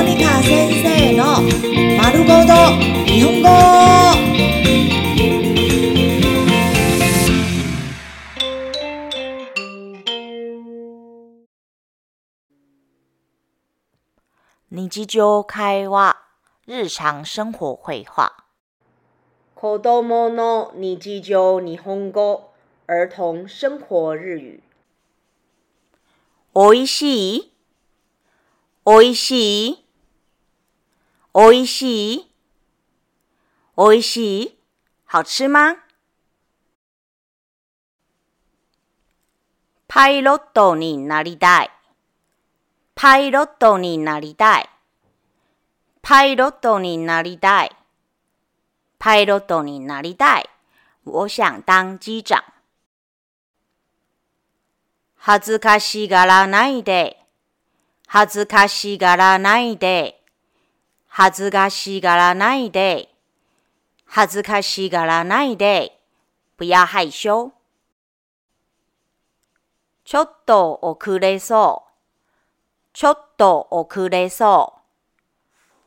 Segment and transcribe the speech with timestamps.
[0.00, 1.42] モニカ先生の
[1.98, 2.54] 丸ごと
[3.04, 3.48] 日本語。
[14.70, 16.16] 日常会話、
[16.66, 18.32] 日常生活会話。
[19.54, 22.54] 子供の日常日本語、
[22.86, 24.62] 儿童生活日
[26.54, 26.62] 語。
[26.68, 27.52] おいしい？
[28.86, 29.89] おいしい？
[31.32, 32.30] おいしい？
[33.76, 34.58] おいしい？
[35.06, 35.76] 好吃吗？
[39.86, 41.70] パイロットになりたい。
[42.96, 44.68] パイロットになりたい。
[46.02, 47.70] パイロットになりたい。
[48.98, 50.50] パイロットになりたい。
[51.04, 52.42] 我想当機長。
[55.14, 57.18] 恥ずかしがらないで。
[58.08, 60.19] 恥ずかしがらないで。
[61.22, 63.10] 恥ずかしがらないで。
[64.06, 66.00] 恥ずかしがらないで。
[66.56, 67.52] 不要害羞。
[70.02, 71.90] ちょっと遅れそう。
[72.94, 74.80] ちょっと遅れそう。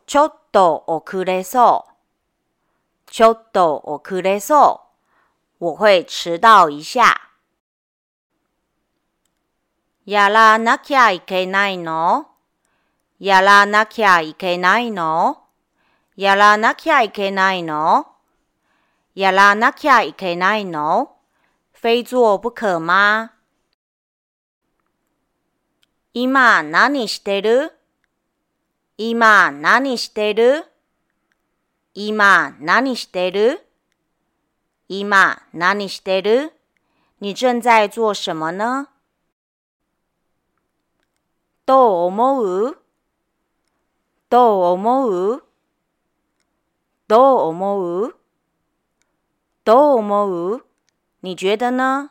[0.06, 3.12] ちょっと遅れそう。
[3.12, 4.82] ちょっと遅れそ
[5.60, 5.66] う。
[5.66, 7.20] 我会迟到一下。
[10.06, 12.33] やらなきゃいけないの？
[13.24, 15.38] やらなきゃいけないの？
[16.18, 18.06] やらなきゃいけないの？
[19.16, 21.16] やらなきゃいけないの？
[21.72, 23.30] 非做不可吗？
[26.14, 27.72] 今何してる？
[28.98, 30.66] 今何してる？
[31.94, 33.66] 今何してる？
[34.90, 36.52] 今何してる？
[37.20, 38.90] 你正在做什么呢？
[41.66, 42.83] どう思う？
[44.34, 45.44] どう思う？
[47.08, 48.16] どう思う？
[49.64, 50.66] どう思う？
[51.22, 52.10] 你觉得呢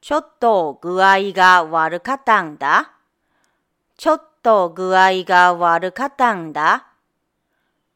[0.00, 2.92] ちょっと具合が悪かったんだ。
[3.96, 6.86] ちょっと具合が悪かったんだ。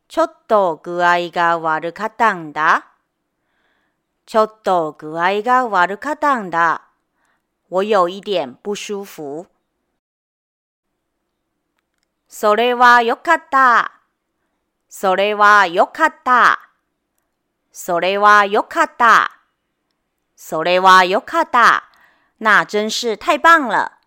[0.08, 2.88] ちょっと具合が悪かったんだ。
[4.26, 6.88] ちょっと具合が悪かったんだ。
[7.68, 9.46] 我有一点不舒服。
[12.32, 13.90] それはよかった。
[14.88, 16.60] それはよかった。
[17.72, 19.40] それはよかった。
[20.36, 21.90] それはよかった。
[22.38, 23.98] 那真是太棒了。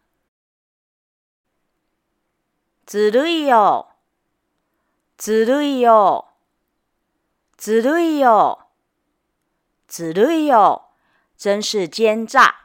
[2.86, 3.90] ずるいよ。
[5.18, 6.30] ずるいよ。
[7.58, 8.60] ずるいよ。
[9.90, 10.84] ずるいよ。
[11.36, 12.63] 真是奸诈。